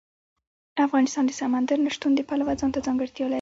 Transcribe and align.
افغانستان 0.85 1.23
د 1.27 1.31
سمندر 1.39 1.77
نه 1.85 1.91
شتون 1.95 2.11
د 2.15 2.21
پلوه 2.29 2.53
ځانته 2.61 2.79
ځانګړتیا 2.87 3.23
لري. 3.25 3.29